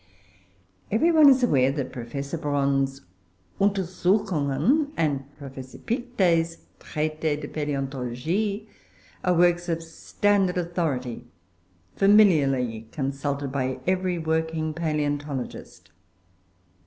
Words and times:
Every 0.89 1.11
one 1.11 1.29
is 1.29 1.43
aware 1.43 1.71
that 1.73 1.91
Professor 1.91 2.35
Bronn's 2.35 3.01
"Untersuchungen" 3.59 4.91
and 4.97 5.25
Professor 5.37 5.77
Pictet's 5.77 6.57
"Traité 6.79 7.39
de 7.39 7.47
Paléontologie" 7.47 8.65
are 9.23 9.37
works 9.37 9.69
of 9.69 9.83
standard 9.83 10.57
authority, 10.57 11.25
familiarly 11.97 12.87
consulted 12.91 13.51
by 13.51 13.79
every 13.85 14.17
working 14.17 14.73
palaeontologist. 14.73 15.91